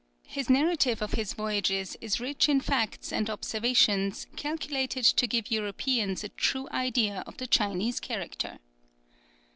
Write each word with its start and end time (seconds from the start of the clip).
His 0.25 0.49
narrative 0.49 0.99
of 1.03 1.11
his 1.11 1.33
voyages 1.33 1.95
is 2.01 2.19
rich 2.19 2.49
in 2.49 2.59
facts 2.59 3.13
and 3.13 3.29
observations 3.29 4.25
calculated 4.35 5.05
to 5.05 5.27
give 5.27 5.51
Europeans 5.51 6.23
a 6.23 6.29
true 6.29 6.67
idea 6.71 7.23
of 7.27 7.37
the 7.37 7.45
Chinese 7.45 7.99
character. 7.99 8.57